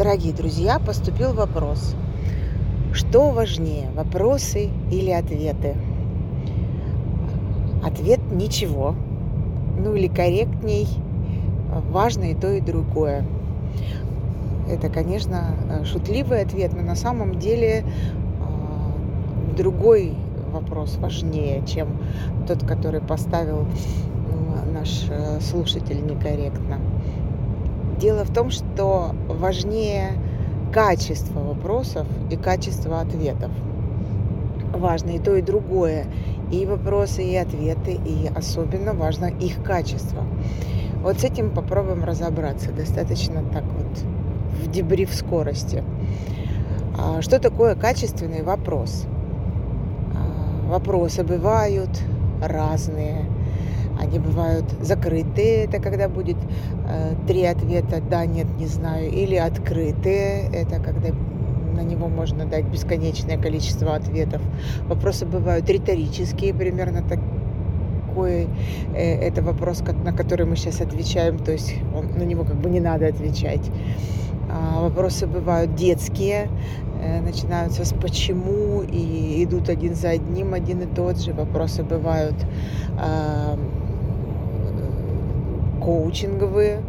Дорогие 0.00 0.32
друзья, 0.32 0.78
поступил 0.78 1.34
вопрос. 1.34 1.94
Что 2.94 3.32
важнее, 3.32 3.90
вопросы 3.94 4.70
или 4.90 5.10
ответы? 5.10 5.76
Ответ– 7.84 8.18
ничего. 8.32 8.94
Ну 9.76 9.94
или 9.94 10.06
корректней, 10.06 10.88
важно 11.90 12.30
и 12.30 12.34
то, 12.34 12.50
и 12.50 12.62
другое. 12.62 13.26
Это, 14.70 14.88
конечно, 14.88 15.54
шутливый 15.84 16.44
ответ, 16.44 16.72
но 16.72 16.80
на 16.80 16.96
самом 16.96 17.38
деле 17.38 17.84
а, 18.40 19.54
другой 19.54 20.14
вопрос 20.50 20.96
важнее, 20.96 21.62
чем 21.66 21.88
тот, 22.48 22.64
который 22.64 23.02
поставил 23.02 23.66
наш 24.72 25.04
э, 25.10 25.40
слушатель 25.40 26.02
некорректно. 26.06 26.78
Дело 28.00 28.24
в 28.24 28.32
том, 28.32 28.50
что 28.50 29.14
важнее 29.28 30.12
качество 30.72 31.40
вопросов 31.40 32.06
и 32.30 32.36
качество 32.36 33.00
ответов. 33.00 33.50
Важно 34.72 35.10
и 35.10 35.18
то, 35.18 35.36
и 35.36 35.42
другое. 35.42 36.06
И 36.50 36.64
вопросы, 36.64 37.22
и 37.22 37.36
ответы, 37.36 37.92
и 37.92 38.30
особенно 38.34 38.94
важно 38.94 39.26
их 39.26 39.62
качество. 39.62 40.24
Вот 41.02 41.20
с 41.20 41.24
этим 41.24 41.50
попробуем 41.50 42.02
разобраться. 42.02 42.72
Достаточно 42.72 43.42
так 43.52 43.64
вот 43.64 44.04
в 44.62 44.70
дебри 44.70 45.04
в 45.04 45.14
скорости. 45.14 45.84
А 46.98 47.20
что 47.20 47.38
такое 47.38 47.74
качественный 47.74 48.42
вопрос? 48.42 49.04
А, 50.14 50.70
вопросы 50.70 51.22
бывают 51.22 51.90
разные 52.42 53.26
они 54.00 54.18
бывают 54.18 54.64
закрытые, 54.80 55.64
это 55.64 55.78
когда 55.78 56.08
будет 56.08 56.36
э, 56.88 57.14
три 57.26 57.44
ответа 57.44 58.00
«да», 58.00 58.24
«нет», 58.26 58.46
«не 58.58 58.66
знаю», 58.66 59.10
или 59.10 59.36
открытые, 59.36 60.48
это 60.52 60.80
когда 60.80 61.10
на 61.74 61.80
него 61.82 62.08
можно 62.08 62.46
дать 62.46 62.64
бесконечное 62.64 63.38
количество 63.38 63.94
ответов. 63.94 64.42
Вопросы 64.88 65.26
бывают 65.26 65.68
риторические, 65.68 66.54
примерно 66.54 67.02
такой, 67.02 68.48
э, 68.94 69.28
это 69.28 69.42
вопрос, 69.42 69.82
на 70.04 70.12
который 70.12 70.46
мы 70.46 70.56
сейчас 70.56 70.80
отвечаем, 70.80 71.38
то 71.38 71.52
есть 71.52 71.74
он, 71.94 72.18
на 72.18 72.22
него 72.22 72.44
как 72.44 72.56
бы 72.56 72.70
не 72.70 72.80
надо 72.80 73.06
отвечать. 73.06 73.70
А, 74.52 74.80
вопросы 74.80 75.26
бывают 75.26 75.74
детские, 75.76 76.48
э, 77.02 77.20
начинаются 77.20 77.84
с 77.84 77.92
почему 77.92 78.82
и 78.82 79.44
идут 79.44 79.68
один 79.68 79.94
за 79.94 80.10
одним, 80.10 80.54
один 80.54 80.80
и 80.80 80.86
тот 80.86 81.18
же. 81.18 81.32
Вопросы 81.32 81.84
бывают 81.84 82.34
а, 82.98 83.56
коучинговые, 85.90 86.82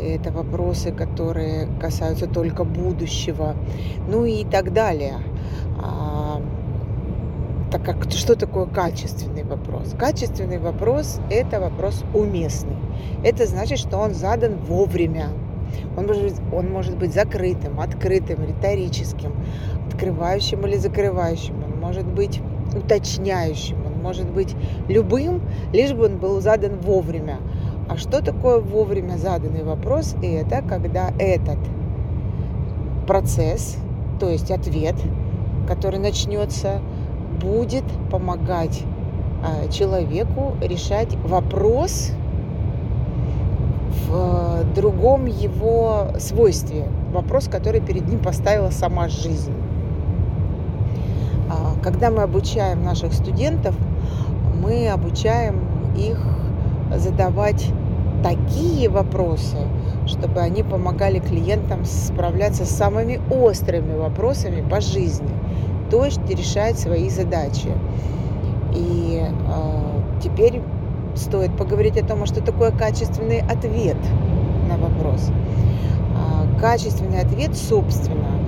это 0.00 0.30
вопросы, 0.30 0.92
которые 0.92 1.66
касаются 1.80 2.28
только 2.28 2.62
будущего, 2.62 3.56
ну 4.08 4.24
и 4.24 4.44
так 4.44 4.72
далее. 4.72 5.14
А, 5.82 6.40
так 7.72 7.84
как 7.84 8.10
что 8.12 8.36
такое 8.36 8.66
качественный 8.66 9.42
вопрос? 9.42 9.94
Качественный 9.98 10.58
вопрос– 10.58 11.20
это 11.30 11.58
вопрос 11.58 12.04
уместный. 12.14 12.76
Это 13.24 13.46
значит, 13.46 13.78
что 13.78 13.98
он 13.98 14.14
задан 14.14 14.56
вовремя. 14.68 15.30
Он 15.96 16.06
может, 16.06 16.22
быть, 16.22 16.34
он 16.52 16.70
может 16.70 16.96
быть 16.96 17.12
закрытым, 17.12 17.80
открытым, 17.80 18.44
риторическим, 18.46 19.32
открывающим 19.88 20.64
или 20.64 20.76
закрывающим. 20.76 21.56
Он 21.64 21.80
может 21.80 22.06
быть 22.06 22.40
уточняющим, 22.72 23.78
он 23.84 24.00
может 24.00 24.30
быть 24.30 24.54
любым, 24.88 25.40
лишь 25.72 25.92
бы 25.92 26.04
он 26.06 26.18
был 26.18 26.40
задан 26.40 26.78
вовремя. 26.80 27.38
А 27.88 27.98
что 27.98 28.22
такое 28.22 28.60
вовремя 28.60 29.16
заданный 29.16 29.62
вопрос? 29.62 30.16
И 30.22 30.26
это 30.26 30.62
когда 30.62 31.10
этот 31.18 31.58
процесс, 33.06 33.76
то 34.18 34.30
есть 34.30 34.50
ответ, 34.50 34.94
который 35.68 35.98
начнется, 35.98 36.80
будет 37.40 37.84
помогать 38.10 38.82
а, 39.42 39.70
человеку 39.70 40.54
решать 40.62 41.14
вопрос 41.24 42.12
в 44.08 44.64
другом 44.74 45.26
его 45.26 46.08
свойстве. 46.18 46.88
Вопрос, 47.12 47.48
который 47.48 47.80
перед 47.80 48.08
ним 48.08 48.18
поставила 48.18 48.70
сама 48.70 49.08
жизнь. 49.08 49.52
А, 51.50 51.74
когда 51.82 52.10
мы 52.10 52.22
обучаем 52.22 52.82
наших 52.82 53.12
студентов, 53.12 53.74
мы 54.62 54.88
обучаем 54.88 55.60
их 55.96 56.18
задавать 56.96 57.70
такие 58.22 58.88
вопросы, 58.88 59.58
чтобы 60.06 60.40
они 60.40 60.62
помогали 60.62 61.18
клиентам 61.18 61.84
справляться 61.84 62.64
с 62.64 62.70
самыми 62.70 63.20
острыми 63.30 63.96
вопросами 63.96 64.66
по 64.68 64.80
жизни, 64.80 65.28
то 65.90 66.04
есть 66.04 66.20
решать 66.28 66.78
свои 66.78 67.10
задачи. 67.10 67.70
И 68.74 69.22
э, 69.22 70.20
теперь 70.22 70.62
стоит 71.14 71.56
поговорить 71.56 71.96
о 71.96 72.06
том, 72.06 72.22
а 72.22 72.26
что 72.26 72.42
такое 72.42 72.70
качественный 72.70 73.40
ответ 73.40 73.98
на 74.68 74.78
вопрос. 74.78 75.30
Э, 75.30 76.60
качественный 76.60 77.20
ответ, 77.20 77.54
собственно, 77.54 78.38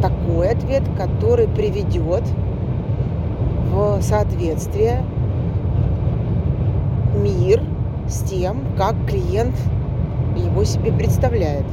такой 0.00 0.48
ответ, 0.48 0.82
который 0.96 1.48
приведет 1.48 2.22
в 3.70 4.00
соответствие 4.00 5.04
мир 7.16 7.62
с 8.08 8.22
тем, 8.22 8.62
как 8.76 8.94
клиент 9.06 9.56
его 10.36 10.64
себе 10.64 10.92
представляет. 10.92 11.64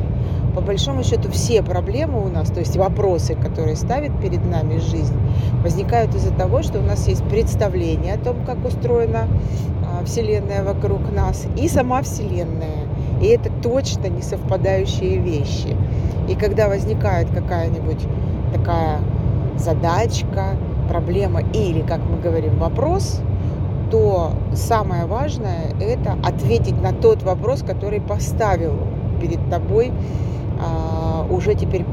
По 0.55 0.61
большому 0.61 1.03
счету 1.03 1.31
все 1.31 1.63
проблемы 1.63 2.23
у 2.23 2.29
нас, 2.29 2.49
то 2.49 2.59
есть 2.59 2.77
вопросы, 2.77 3.35
которые 3.35 3.75
ставит 3.75 4.17
перед 4.19 4.45
нами 4.45 4.77
жизнь, 4.77 5.15
возникают 5.63 6.13
из-за 6.15 6.31
того, 6.31 6.61
что 6.61 6.79
у 6.79 6.83
нас 6.83 7.07
есть 7.07 7.23
представление 7.23 8.13
о 8.13 8.17
том, 8.19 8.45
как 8.45 8.63
устроена 8.63 9.27
а, 9.83 10.05
Вселенная 10.05 10.63
вокруг 10.63 11.11
нас 11.11 11.47
и 11.57 11.67
сама 11.67 12.03
Вселенная. 12.03 12.87
И 13.21 13.25
это 13.25 13.49
точно 13.63 14.07
не 14.07 14.21
совпадающие 14.21 15.17
вещи. 15.17 15.75
И 16.29 16.35
когда 16.35 16.67
возникает 16.67 17.29
какая-нибудь 17.31 18.05
такая 18.53 18.99
задачка, 19.57 20.55
проблема 20.87 21.41
или, 21.53 21.81
как 21.81 21.99
мы 21.99 22.19
говорим, 22.19 22.57
вопрос– 22.59 23.21
то 23.93 24.31
самое 24.55 25.05
важное– 25.05 25.69
это 25.79 26.17
ответить 26.23 26.81
на 26.81 26.93
тот 26.93 27.21
вопрос, 27.21 27.61
который 27.61 28.01
поставил 28.01 28.73
перед 29.21 29.47
тобой 29.51 29.91
а, 30.59 31.27
уже 31.29 31.53
теперь 31.53 31.85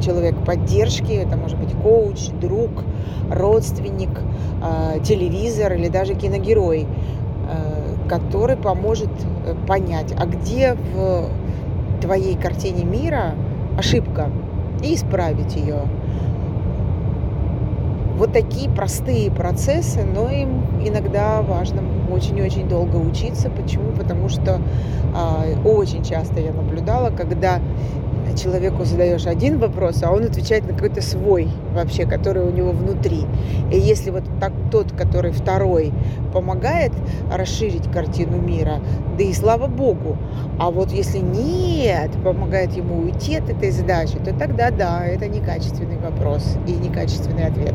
человек 0.00 0.34
поддержки, 0.44 1.12
это 1.12 1.36
может 1.36 1.56
быть 1.56 1.70
коуч, 1.80 2.30
друг, 2.40 2.70
родственник, 3.30 4.10
а, 4.64 4.98
телевизор 4.98 5.74
или 5.74 5.86
даже 5.86 6.14
киногерой, 6.14 6.88
а, 7.48 8.08
который 8.08 8.56
поможет 8.56 9.10
э, 9.46 9.54
понять, 9.68 10.12
а 10.18 10.26
где 10.26 10.74
в 10.74 11.28
твоей 12.02 12.34
картине 12.34 12.82
мира 12.82 13.36
ошибка 13.78 14.28
и 14.82 14.96
исправить 14.96 15.54
ее 15.54 15.82
вот 18.16 18.32
такие 18.32 18.70
простые 18.70 19.30
процессы, 19.30 20.04
но 20.04 20.30
им 20.30 20.62
иногда 20.84 21.42
важно 21.42 21.82
очень-очень 22.10 22.68
долго 22.68 22.96
учиться. 22.96 23.50
Почему? 23.50 23.90
Потому 23.92 24.28
что 24.28 24.60
э, 25.14 25.56
очень 25.64 26.04
часто 26.04 26.40
я 26.40 26.52
наблюдала, 26.52 27.10
когда 27.10 27.60
человеку 28.36 28.84
задаешь 28.84 29.26
один 29.26 29.58
вопрос, 29.58 30.02
а 30.02 30.10
он 30.10 30.24
отвечает 30.24 30.66
на 30.66 30.74
какой-то 30.74 31.00
свой 31.00 31.48
вообще, 31.74 32.04
который 32.06 32.42
у 32.42 32.50
него 32.50 32.72
внутри. 32.72 33.26
И 33.72 33.78
если 33.78 34.10
вот 34.10 34.24
так, 34.40 34.52
тот, 34.70 34.92
который 34.92 35.32
второй, 35.32 35.92
помогает 36.32 36.92
расширить 37.32 37.90
картину 37.92 38.38
мира, 38.40 38.80
да 39.16 39.24
и 39.24 39.32
слава 39.32 39.66
богу. 39.66 40.16
А 40.58 40.70
вот 40.70 40.90
если 40.90 41.18
нет, 41.18 42.10
помогает 42.22 42.72
ему 42.72 43.02
уйти 43.02 43.36
от 43.36 43.48
этой 43.48 43.70
задачи, 43.70 44.18
то 44.18 44.34
тогда 44.34 44.70
да, 44.70 45.04
это 45.04 45.28
некачественный 45.28 45.98
вопрос 45.98 46.56
и 46.66 46.72
некачественный 46.72 47.46
ответ. 47.46 47.74